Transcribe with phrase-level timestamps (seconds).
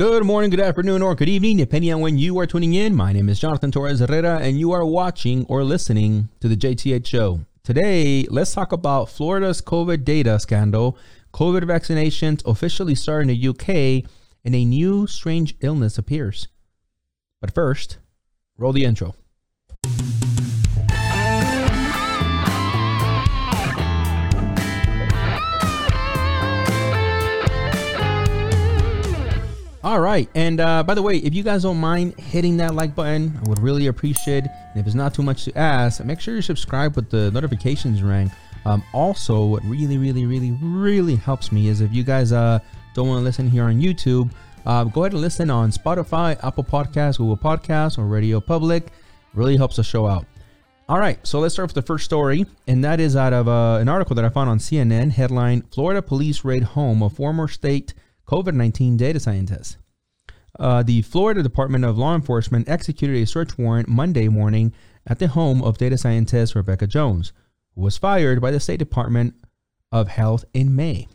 [0.00, 2.94] Good morning, good afternoon, or good evening, depending on when you are tuning in.
[2.94, 7.04] My name is Jonathan Torres Herrera, and you are watching or listening to the JTH
[7.04, 7.40] Show.
[7.64, 10.96] Today, let's talk about Florida's COVID data scandal,
[11.34, 14.10] COVID vaccinations officially start in the UK,
[14.42, 16.48] and a new strange illness appears.
[17.42, 17.98] But first,
[18.56, 19.14] roll the intro.
[29.82, 32.94] All right, and uh, by the way, if you guys don't mind hitting that like
[32.94, 34.44] button, I would really appreciate.
[34.44, 34.50] it.
[34.72, 38.02] And if it's not too much to ask, make sure you subscribe with the notifications
[38.02, 38.30] ring.
[38.66, 42.58] Um, also, what really, really, really, really helps me is if you guys uh,
[42.92, 44.30] don't want to listen here on YouTube,
[44.66, 48.88] uh, go ahead and listen on Spotify, Apple Podcasts, Google Podcasts, or Radio Public.
[49.32, 50.26] Really helps the show out.
[50.90, 53.78] All right, so let's start with the first story, and that is out of uh,
[53.80, 55.12] an article that I found on CNN.
[55.12, 57.94] Headline: Florida police raid home of former state
[58.30, 59.76] COVID 19 data scientist.
[60.56, 64.72] Uh, the Florida Department of Law Enforcement executed a search warrant Monday morning
[65.04, 67.32] at the home of data scientist Rebekah Jones,
[67.74, 69.34] who was fired by the State Department
[69.90, 71.08] of Health in May.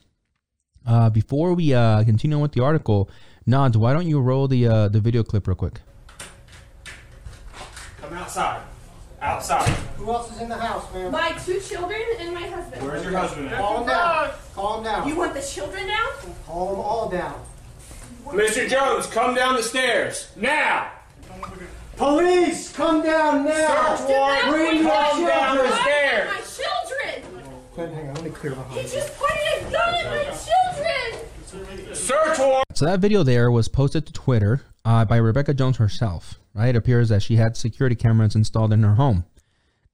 [0.85, 3.09] Uh, before we uh, continue with the article,
[3.45, 5.79] Nods, why don't you roll the uh, the video clip real quick?
[8.01, 8.61] Come outside.
[9.25, 9.67] Outside.
[9.97, 11.11] Who else is in the house, ma'am?
[11.11, 12.83] My two children and my husband.
[12.83, 13.57] Where's your husband at?
[13.59, 14.29] Calm down.
[14.53, 15.07] Calm down.
[15.07, 16.09] You want the children now?
[16.45, 17.43] Calm them all down.
[18.27, 18.69] Mr.
[18.69, 20.29] Jones, come down the stairs.
[20.35, 20.91] Now!
[21.97, 23.95] Police, come down now.
[23.95, 24.47] Search warrant.
[24.49, 26.29] Bring your Come down the stairs.
[26.29, 27.43] My children!
[27.73, 28.15] Quinn, hang on.
[28.15, 28.93] Let me clear the He house.
[28.93, 30.11] just pointed a gun at my children!
[30.11, 30.24] Search warrant.
[32.75, 36.35] So that video there was posted to Twitter uh, by Rebekah Jones herself.
[36.53, 39.25] Right, it appears that she had security cameras installed in her home,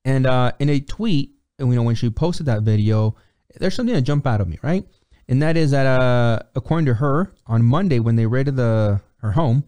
[0.06, 3.16] and uh, in a tweet, you know, when she posted that video,
[3.60, 4.86] there's something that jumped out of me, right?
[5.28, 9.32] And that is that, uh, according to her, on Monday when they raided the her
[9.32, 9.64] home,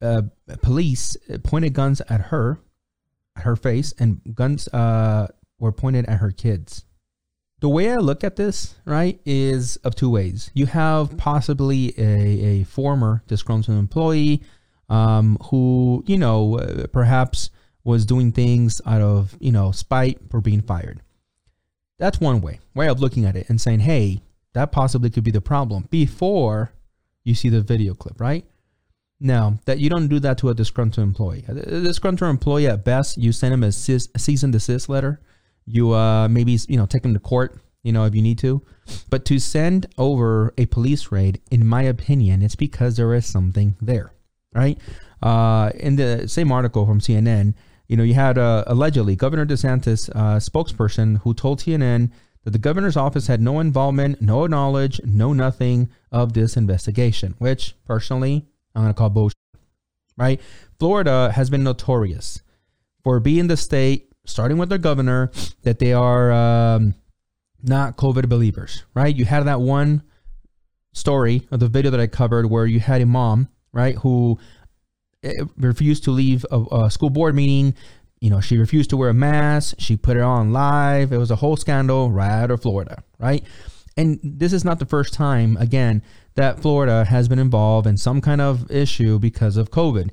[0.00, 0.22] uh,
[0.62, 2.60] police pointed guns at her,
[3.36, 5.26] at her face, and guns uh,
[5.58, 6.84] were pointed at her kids.
[7.62, 10.50] The way I look at this, right, is of two ways.
[10.52, 14.42] You have possibly a, a former disgruntled employee
[14.88, 17.50] um, who, you know, uh, perhaps
[17.84, 21.02] was doing things out of, you know, spite for being fired.
[22.00, 24.22] That's one way, way of looking at it and saying, hey,
[24.54, 26.72] that possibly could be the problem before
[27.22, 28.44] you see the video clip, right?
[29.20, 31.44] Now, that you don't do that to a disgruntled employee.
[31.46, 35.20] A disgruntled employee, at best, you send him a, a cease and desist letter.
[35.66, 38.62] You uh, maybe you know take them to court, you know, if you need to.
[39.10, 43.76] But to send over a police raid, in my opinion, it's because there is something
[43.80, 44.12] there,
[44.54, 44.78] right?
[45.22, 47.54] Uh, in the same article from CNN,
[47.88, 52.10] you know, you had uh, allegedly Governor DeSantis uh, spokesperson who told CNN
[52.44, 57.74] that the governor's office had no involvement, no knowledge, no nothing of this investigation, which
[57.84, 59.36] personally I'm going to call bullshit,
[60.16, 60.40] right?
[60.78, 62.42] Florida has been notorious
[63.04, 65.30] for being the state, starting with their governor,
[65.62, 66.94] that they are um,
[67.62, 69.14] not COVID believers, right?
[69.14, 70.02] You had that one
[70.92, 74.38] story of the video that I covered where you had a mom, right, who
[75.22, 77.74] eh, refused to leave a, a school board meeting.
[78.20, 79.76] You know, she refused to wear a mask.
[79.78, 81.12] She put it on live.
[81.12, 83.44] It was a whole scandal right out of Florida, right?
[83.96, 86.02] And this is not the first time, again,
[86.34, 90.10] that Florida has been involved in some kind of issue because of COVID.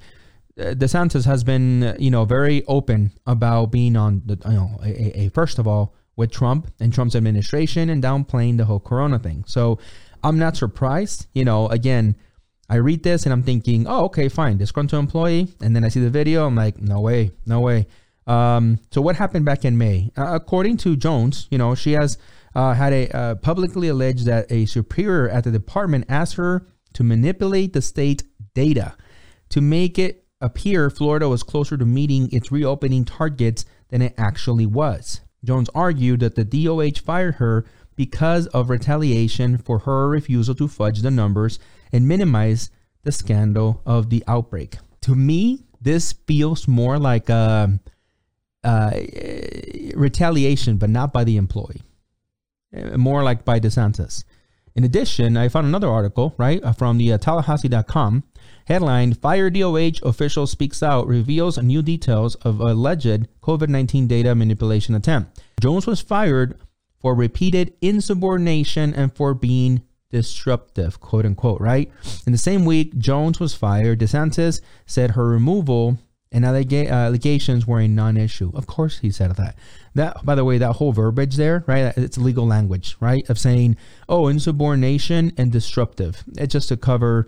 [0.60, 4.80] Uh, DeSantis has been, uh, you know, very open about being on the, you know,
[4.84, 9.20] a, a, first of all with Trump and Trump's administration and downplaying the whole Corona
[9.20, 9.44] thing.
[9.48, 9.80] So
[10.24, 11.28] I'm not surprised.
[11.34, 12.16] You know, again,
[12.70, 15.48] I read this and I'm thinking, oh, okay, fine, disgruntled employee.
[15.62, 17.88] And then I see the video, I'm like, no way, no way.
[18.28, 20.12] Um, so what happened back in May?
[20.18, 22.18] Uh, according to Jones, you know, she has
[22.54, 27.04] uh, had a uh, publicly alleged that a superior at the department asked her to
[27.04, 28.96] manipulate the state data
[29.50, 34.66] to make it appear Florida was closer to meeting its reopening targets than it actually
[34.66, 35.22] was.
[35.44, 41.02] Jones argued that the DOH fired her because of retaliation for her refusal to fudge
[41.02, 41.60] the numbers
[41.92, 42.70] and minimize
[43.04, 44.78] the scandal of the outbreak.
[45.02, 47.80] To me, this feels more like a,
[48.64, 48.92] uh,
[49.96, 51.82] retaliation, but not by the employee,
[52.76, 54.24] Uh, more like by DeSantis.
[54.80, 58.24] In addition, I found another article, right, uh, from the uh, Tallahassee.com.
[58.68, 64.96] Headline Fire DOH official speaks out, reveals new details of alleged COVID 19 data manipulation
[64.96, 65.42] attempt.
[65.60, 66.58] Jones was fired
[66.98, 69.82] for repeated insubordination and for being
[70.12, 71.92] disruptive, quote unquote, right?
[72.26, 74.00] In the same week, Jones was fired.
[74.00, 76.00] DeSantis said her removal
[76.32, 78.52] and uh, allegations were a non-issue.
[78.54, 79.56] Of course, he said that.
[79.96, 81.92] That, by the way, that whole verbiage there, right?
[81.98, 83.28] It's legal language, right?
[83.30, 83.78] Of saying,
[84.08, 86.24] oh, insubordination and disruptive.
[86.38, 87.28] It's just to cover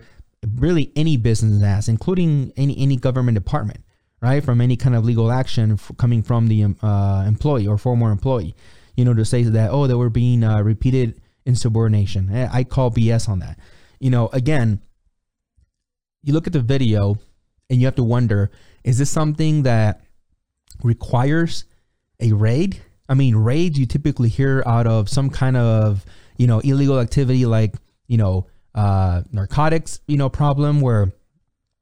[0.56, 3.84] really any business has, including any any government department,
[4.22, 4.44] right?
[4.44, 8.12] From any kind of legal action f- coming from the um, uh, employee or former
[8.12, 8.56] employee,
[8.96, 12.30] you know, to say that oh they were being uh, repeated insubordination.
[12.34, 13.58] Eh, I call BS on that.
[14.00, 14.82] You know, again,
[16.24, 17.18] you look at the video
[17.70, 18.52] and you have to wonder:
[18.84, 20.02] is this something that
[20.84, 21.66] requires
[22.20, 22.82] a raid?
[23.08, 26.06] I mean, raids you typically hear out of some kind of
[26.38, 27.76] you know illegal activity like
[28.08, 31.12] you know uh, narcotics you know problem where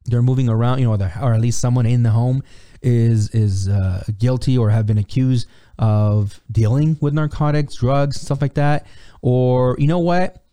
[0.05, 2.41] they're moving around you know or at least someone in the home
[2.81, 5.47] is is uh, guilty or have been accused
[5.77, 8.85] of dealing with narcotics drugs stuff like that.
[9.21, 10.43] Or you know what?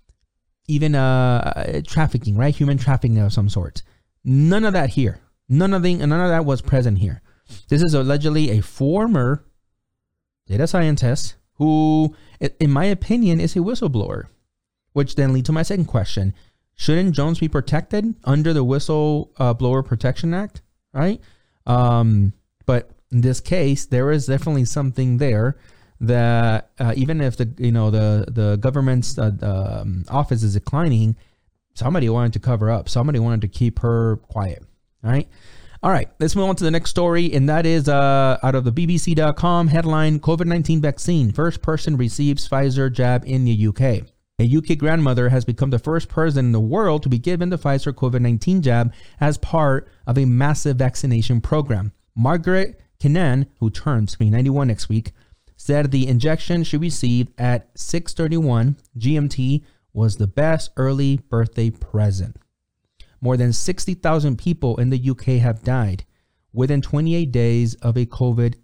[0.69, 2.55] Even uh trafficking right?
[2.55, 3.83] Human trafficking of some sort.
[4.25, 7.23] None of that here none of the, none of that was present here
[7.69, 9.45] this is allegedly a former
[10.47, 12.15] data scientist who,
[12.61, 14.25] in my opinion, is a whistleblower.
[14.93, 16.35] Which then leads to my second question:
[16.75, 20.63] Shouldn't Jones be protected under the Whistleblower Protection Act?
[20.95, 21.21] Right.
[21.67, 22.33] Um,
[22.65, 25.59] but in this case, there is definitely something there
[26.01, 31.17] that uh, even if the you know the the government's uh, um, office is declining,
[31.75, 32.89] somebody wanted to cover up.
[32.89, 34.65] Somebody wanted to keep her quiet.
[35.05, 35.29] All right.
[35.83, 38.65] All right, let's move on to the next story, and that is uh, out of
[38.65, 41.33] the BBC.com headline COVID 19 vaccine.
[41.33, 44.09] First person receives Pfizer jab in the UK.
[44.39, 47.59] A UK grandmother has become the first person in the world to be given the
[47.59, 51.93] Pfizer COVID 19 jab as part of a massive vaccination program.
[52.15, 55.13] Margaret Keenan, who turns 91 next week,
[55.57, 59.63] said the injection she received at 6:31 GMT
[59.93, 62.37] was the best early birthday present.
[63.21, 66.05] More than 60,000 people in the UK have died
[66.53, 68.57] within 28 days of a COVID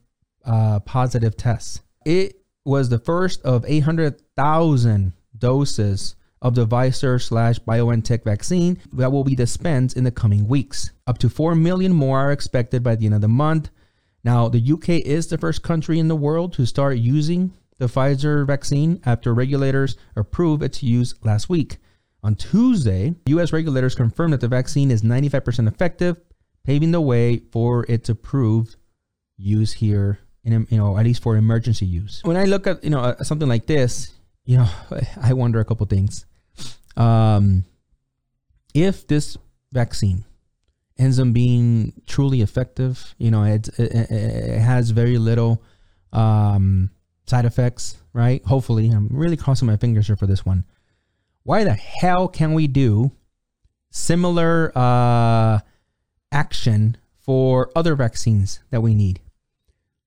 [0.44, 1.82] uh, positive test.
[2.04, 9.24] It was the first of 800,000 doses of the Pfizer slash BioNTech vaccine that will
[9.24, 10.90] be dispensed in the coming weeks.
[11.06, 13.70] Up to 4 million more are expected by the end of the month.
[14.24, 18.46] Now, the UK is the first country in the world to start using the Pfizer
[18.46, 21.78] vaccine after regulators approved its use last week.
[22.22, 26.20] On Tuesday, US regulators confirmed that the vaccine is 95% effective,
[26.64, 28.76] paving the way for its approved
[29.36, 32.20] use here in you know at least for emergency use.
[32.24, 34.12] When I look at you know something like this,
[34.44, 34.68] you know,
[35.22, 36.26] I wonder a couple things.
[36.96, 37.64] Um
[38.74, 39.36] if this
[39.72, 40.24] vaccine
[40.98, 45.62] ends up being truly effective, you know, it, it, it has very little
[46.12, 46.90] um
[47.26, 48.44] side effects, right?
[48.44, 50.64] Hopefully, I'm really crossing my fingers here for this one
[51.44, 53.12] why the hell can we do
[53.90, 55.60] similar uh,
[56.30, 59.20] action for other vaccines that we need?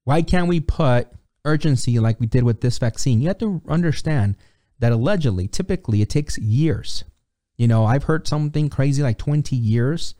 [0.03, 1.07] Why can't we put
[1.43, 3.21] urgency like we did with this vaccine?
[3.21, 4.37] You have to understand
[4.79, 7.03] that allegedly, typically, it takes years.
[7.57, 10.15] You know, I've heard something crazy like 20 years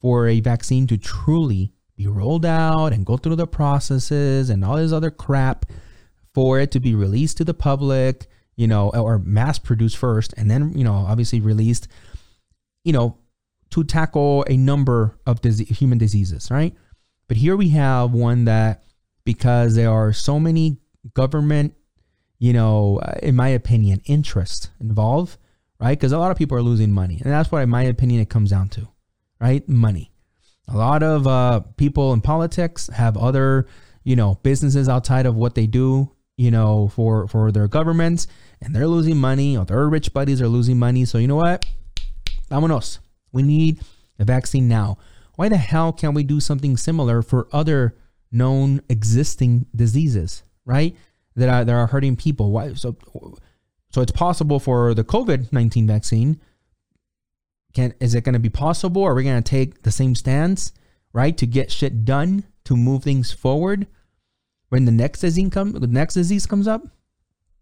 [0.00, 4.76] for a vaccine to truly be rolled out and go through the processes and all
[4.76, 5.66] this other crap
[6.34, 8.26] for it to be released to the public
[8.56, 11.88] you know, or mass produced first and then, you know, obviously released,
[12.84, 13.16] you know,
[13.70, 16.74] to tackle a number of dis- human diseases, right?
[17.28, 18.84] But here we have one that,
[19.24, 20.78] because there are so many
[21.14, 21.74] government,
[22.38, 25.38] you know, uh, in my opinion, interest involved,
[25.80, 25.98] right?
[25.98, 27.20] Because a lot of people are losing money.
[27.24, 28.88] And that's what, in my opinion, it comes down to,
[29.40, 29.66] right?
[29.68, 30.12] Money.
[30.68, 33.66] A lot of uh, people in politics have other,
[34.04, 38.26] you know, businesses outside of what they do you know, for for their governments,
[38.60, 41.04] and they're losing money, or their rich buddies are losing money.
[41.04, 41.64] So you know what?
[42.50, 42.98] Vámonos.
[43.32, 43.80] We need
[44.18, 44.98] a vaccine now.
[45.36, 47.96] Why the hell can't we do something similar for other
[48.30, 50.96] known existing diseases, right?
[51.36, 52.50] That are that are hurting people.
[52.50, 52.96] Why so
[53.90, 56.40] so it's possible for the COVID-19 vaccine.
[57.74, 59.02] Can is it going to be possible?
[59.02, 60.72] Are we going to take the same stance,
[61.12, 63.86] right, to get shit done, to move things forward?
[64.72, 66.82] When the next disease come the next disease comes up?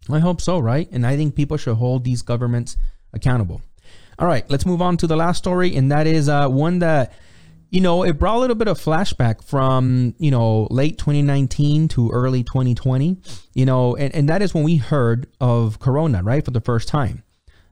[0.08, 0.88] I hope so, right?
[0.92, 2.76] And I think people should hold these governments
[3.12, 3.62] accountable.
[4.16, 7.12] All right, let's move on to the last story, and that is uh, one that
[7.68, 12.10] you know it brought a little bit of flashback from you know late 2019 to
[12.10, 13.16] early 2020.
[13.54, 16.86] You know, and, and that is when we heard of Corona, right, for the first
[16.86, 17.24] time.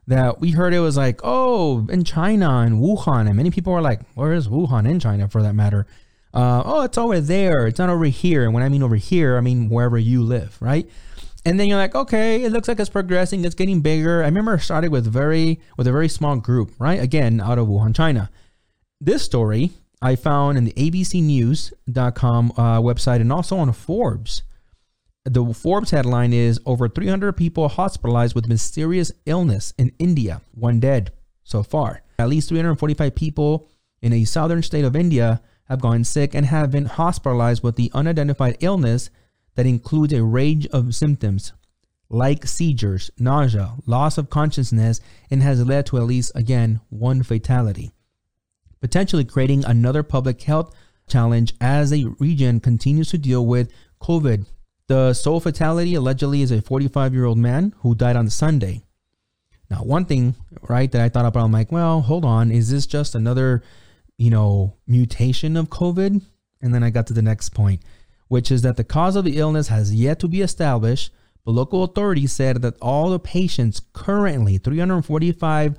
[0.08, 3.82] That we heard it was like, oh, in China and Wuhan, and many people were
[3.82, 5.86] like, where is Wuhan in China for that matter?
[6.34, 7.66] Uh, oh, it's over there.
[7.66, 8.44] It's not over here.
[8.44, 10.88] And when I mean over here, I mean wherever you live, right?
[11.44, 13.44] And then you're like, okay, it looks like it's progressing.
[13.44, 14.22] It's getting bigger.
[14.22, 17.00] I remember it started with very with a very small group, right?
[17.00, 18.30] Again, out of Wuhan, China.
[19.00, 19.70] This story
[20.02, 24.42] I found in the ABCNews.com uh, website and also on Forbes.
[25.24, 31.12] The Forbes headline is over 300 people hospitalized with mysterious illness in India, one dead
[31.44, 32.02] so far.
[32.18, 33.68] At least 345 people
[34.00, 37.90] in a southern state of India have gone sick and have been hospitalized with the
[37.94, 39.10] unidentified illness
[39.54, 41.52] that includes a range of symptoms
[42.10, 47.92] like seizures, nausea, loss of consciousness, and has led to at least, again, one fatality,
[48.80, 50.74] potentially creating another public health
[51.06, 54.46] challenge as the region continues to deal with COVID.
[54.86, 58.84] The sole fatality allegedly is a 45 year old man who died on Sunday.
[59.70, 62.86] Now, one thing, right, that I thought about, I'm like, well, hold on, is this
[62.86, 63.62] just another,
[64.18, 66.20] you know, mutation of COVID?
[66.60, 67.80] And then I got to the next point,
[68.26, 71.12] which is that the cause of the illness has yet to be established,
[71.44, 75.76] but local authorities said that all the patients currently, 345,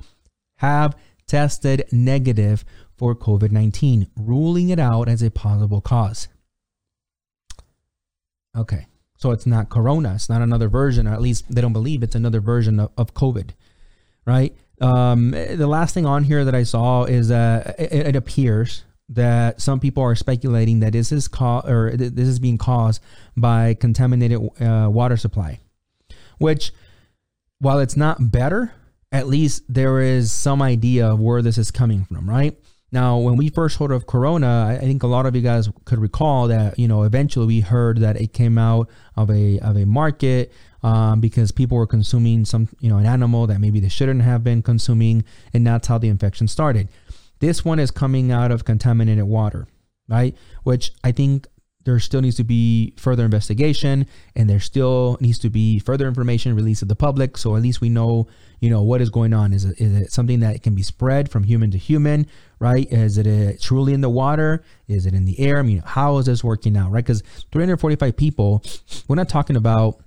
[0.56, 2.64] have tested negative
[2.96, 6.28] for COVID 19, ruling it out as a possible cause.
[8.56, 12.02] Okay, so it's not corona, it's not another version, or at least they don't believe
[12.02, 13.50] it's another version of, of COVID,
[14.26, 14.56] right?
[14.80, 19.60] Um, the last thing on here that I saw is that it, it appears that
[19.60, 23.02] some people are speculating that this is co- or th- this is being caused
[23.36, 25.58] by contaminated uh, water supply,
[26.38, 26.72] which
[27.58, 28.72] while it's not better,
[29.12, 32.56] at least there is some idea of where this is coming from, right?
[32.92, 36.00] Now, when we first heard of Corona, I think a lot of you guys could
[36.00, 39.86] recall that you know eventually we heard that it came out of a of a
[39.86, 44.22] market um, because people were consuming some you know an animal that maybe they shouldn't
[44.22, 46.88] have been consuming, and that's how the infection started.
[47.40, 49.66] This one is coming out of contaminated water,
[50.08, 50.36] right?
[50.62, 51.46] Which I think
[51.84, 54.06] there still needs to be further investigation
[54.36, 57.38] and there still needs to be further information released to the public.
[57.38, 58.28] So at least we know
[58.60, 59.52] you know what is going on.
[59.52, 62.26] Is it, is it something that can be spread from human to human
[62.58, 62.86] right?
[62.92, 64.62] Is it a, truly in the water?
[64.86, 65.58] Is it in the air?
[65.58, 67.04] I mean how is this working out right?
[67.04, 67.22] Because
[67.52, 68.62] 345 people
[69.08, 70.00] we're not talking about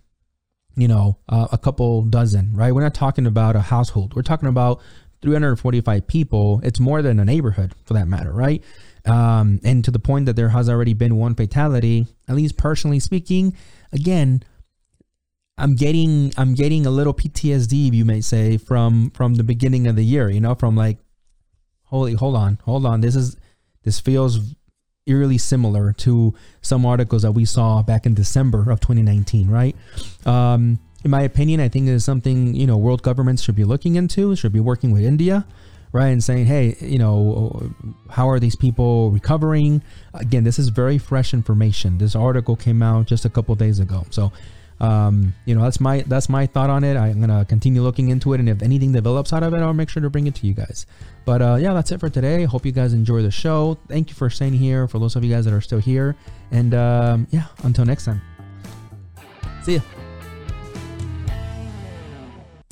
[0.75, 2.73] you know uh, a couple dozen right?
[2.73, 4.15] We're not talking about a household.
[4.15, 4.81] We're talking about
[5.21, 6.59] 345 people.
[6.63, 8.63] It's more than a neighborhood for that matter right?
[9.05, 13.01] Um, and to the point that there has already been one fatality at least personally
[13.01, 13.53] speaking
[13.91, 14.41] again
[15.57, 19.97] i'm getting i'm getting a little ptsd you may say from from the beginning of
[19.97, 20.99] the year you know from like
[21.93, 23.01] holy hold on hold on.
[23.01, 23.37] This is
[23.83, 24.39] this feels
[25.05, 29.75] eerily similar to some articles that we saw back in december of 2019 right?
[30.25, 33.95] Um, in my opinion i think is something you know world governments should be looking
[33.95, 35.45] into should be working with india
[35.91, 37.74] right and saying hey you know
[38.10, 39.81] how are these people recovering?
[40.13, 41.98] Again this is very fresh information.
[41.98, 44.05] This article came out just a couple days ago.
[44.12, 44.31] So
[44.79, 46.97] um, you know that's my that's my thought on it.
[46.97, 49.89] I'm gonna continue looking into it and if anything develops out of it i'll make
[49.89, 50.85] sure to bring it to you guys.
[51.25, 52.43] But uh, yeah that's it for today.
[52.43, 53.77] Hope you guys enjoy the show.
[53.87, 56.15] Thank you for staying here for those of you guys that are still here.
[56.51, 58.21] And um, yeah until next time.
[59.63, 59.81] See ya.